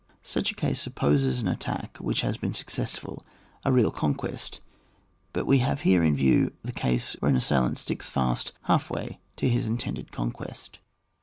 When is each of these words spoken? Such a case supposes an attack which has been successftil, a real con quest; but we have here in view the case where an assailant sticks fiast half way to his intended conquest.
Such 0.23 0.49
a 0.51 0.55
case 0.55 0.81
supposes 0.81 1.43
an 1.43 1.47
attack 1.47 1.95
which 1.97 2.21
has 2.21 2.35
been 2.35 2.53
successftil, 2.53 3.21
a 3.63 3.71
real 3.71 3.91
con 3.91 4.15
quest; 4.15 4.59
but 5.31 5.45
we 5.45 5.59
have 5.59 5.81
here 5.81 6.03
in 6.03 6.15
view 6.15 6.53
the 6.63 6.71
case 6.73 7.13
where 7.19 7.29
an 7.29 7.35
assailant 7.35 7.77
sticks 7.77 8.09
fiast 8.09 8.51
half 8.63 8.89
way 8.89 9.19
to 9.35 9.47
his 9.47 9.67
intended 9.67 10.11
conquest. 10.11 10.79